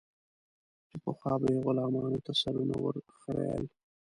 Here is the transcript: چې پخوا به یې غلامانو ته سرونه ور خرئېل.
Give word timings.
چې 0.89 0.95
پخوا 1.03 1.33
به 1.41 1.47
یې 1.53 1.59
غلامانو 1.65 2.19
ته 2.25 2.31
سرونه 2.41 2.75
ور 2.83 2.95
خرئېل. 3.19 3.65